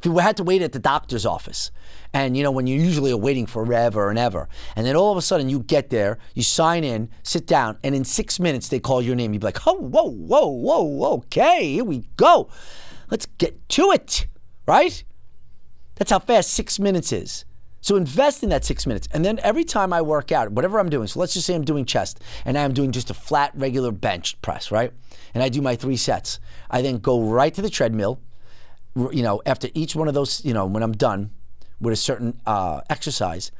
[0.05, 1.71] We had to wait at the doctor's office.
[2.13, 4.47] And you know, when you usually are waiting forever and ever.
[4.75, 7.95] And then all of a sudden you get there, you sign in, sit down, and
[7.95, 9.33] in six minutes they call your name.
[9.33, 12.49] You'd be like, oh, whoa, whoa, whoa, okay, here we go.
[13.09, 14.27] Let's get to it,
[14.67, 15.03] right?
[15.95, 17.45] That's how fast six minutes is.
[17.81, 19.07] So invest in that six minutes.
[19.13, 21.63] And then every time I work out, whatever I'm doing, so let's just say I'm
[21.63, 24.91] doing chest and I'm doing just a flat, regular bench press, right?
[25.33, 26.39] And I do my three sets.
[26.69, 28.19] I then go right to the treadmill,
[29.11, 31.31] you know, after each one of those, you know, when I'm done
[31.79, 33.51] with a certain uh, exercise.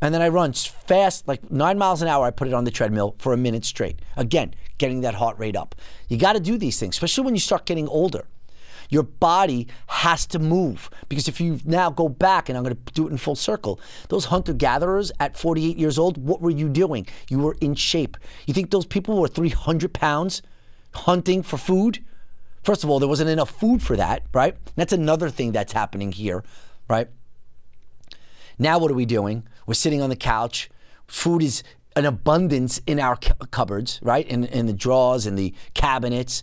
[0.00, 2.24] And then I run fast, like nine miles an hour.
[2.24, 3.98] I put it on the treadmill for a minute straight.
[4.16, 5.74] Again, getting that heart rate up.
[6.08, 8.26] You got to do these things, especially when you start getting older.
[8.90, 12.92] Your body has to move because if you now go back, and I'm going to
[12.92, 16.68] do it in full circle, those hunter gatherers at 48 years old, what were you
[16.68, 17.06] doing?
[17.28, 18.16] You were in shape.
[18.46, 20.42] You think those people were 300 pounds
[20.94, 22.02] hunting for food?
[22.68, 24.54] First of all, there wasn't enough food for that, right?
[24.76, 26.44] That's another thing that's happening here,
[26.86, 27.08] right?
[28.58, 29.48] Now, what are we doing?
[29.66, 30.68] We're sitting on the couch.
[31.06, 31.62] Food is
[31.96, 34.28] an abundance in our cupboards, right?
[34.28, 36.42] In, in the drawers, in the cabinets.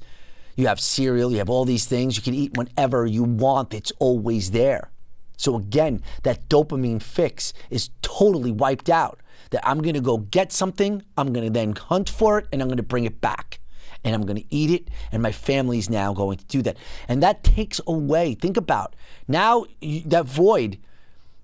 [0.56, 2.18] You have cereal, you have all these things.
[2.18, 4.90] You can eat whenever you want, it's always there.
[5.38, 9.20] So, again, that dopamine fix is totally wiped out.
[9.52, 12.82] That I'm gonna go get something, I'm gonna then hunt for it, and I'm gonna
[12.82, 13.60] bring it back.
[14.06, 16.78] And I'm gonna eat it, and my family's now going to do that.
[17.10, 18.96] And that takes away, think about
[19.28, 20.78] now you, that void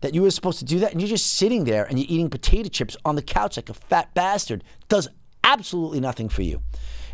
[0.01, 2.29] that you were supposed to do that, and you're just sitting there and you're eating
[2.29, 5.07] potato chips on the couch like a fat bastard, does
[5.43, 6.61] absolutely nothing for you.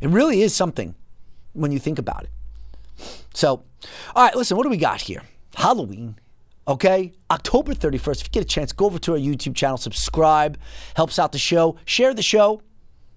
[0.02, 0.96] It really is something
[1.54, 2.30] when you think about it.
[3.34, 3.64] So,
[4.16, 5.22] all right, listen, what do we got here?
[5.56, 6.18] Halloween,
[6.68, 7.14] okay?
[7.30, 8.22] October 31st.
[8.22, 10.58] If you get a chance, go over to our YouTube channel, subscribe,
[10.96, 11.78] helps out the show.
[11.86, 12.62] Share the show,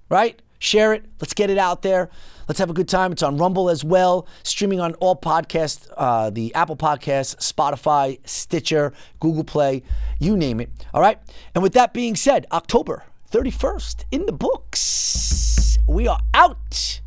[0.09, 0.41] right?
[0.61, 1.05] Share it.
[1.21, 2.11] Let's get it out there.
[2.47, 3.13] Let's have a good time.
[3.13, 8.93] It's on Rumble as well, streaming on all podcasts, uh, the Apple Podcasts, Spotify, Stitcher,
[9.21, 9.83] Google Play,
[10.19, 10.71] you name it.
[10.93, 11.19] All right.
[11.55, 15.79] And with that being said, October 31st in the books.
[15.89, 17.01] We are out.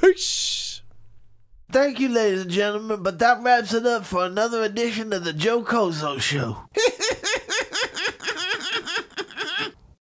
[0.00, 0.82] Peace.
[1.70, 5.32] Thank you, ladies and gentlemen, but that wraps it up for another edition of the
[5.32, 6.64] Joe Cozzo Show.